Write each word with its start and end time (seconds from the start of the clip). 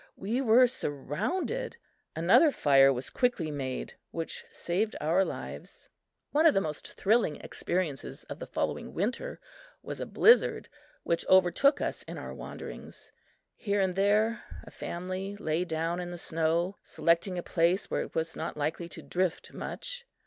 We 0.17 0.41
were 0.41 0.65
surrounded. 0.65 1.77
Another 2.15 2.49
fire 2.49 2.91
was 2.91 3.11
quickly 3.11 3.51
made, 3.51 3.93
which 4.09 4.45
saved 4.49 4.95
our 4.99 5.23
lives. 5.23 5.89
One 6.31 6.47
of 6.47 6.55
the 6.55 6.59
most 6.59 6.91
thrilling 6.93 7.35
experiences 7.35 8.23
of 8.23 8.39
the 8.39 8.47
following 8.47 8.95
winter 8.95 9.39
was 9.83 9.99
a 9.99 10.07
blizzard, 10.07 10.69
which 11.03 11.23
overtook 11.27 11.81
us 11.81 12.01
in 12.01 12.17
our 12.17 12.33
wanderings. 12.33 13.11
Here 13.55 13.79
and 13.79 13.93
there, 13.95 14.43
a 14.63 14.71
family 14.71 15.35
lay 15.37 15.65
down 15.65 15.99
in 15.99 16.09
the 16.09 16.17
snow, 16.17 16.77
selecting 16.83 17.37
a 17.37 17.43
place 17.43 17.91
where 17.91 18.01
it 18.01 18.15
was 18.15 18.35
not 18.35 18.57
likely 18.57 18.89
to 18.89 19.03
drift 19.03 19.53
much. 19.53 20.07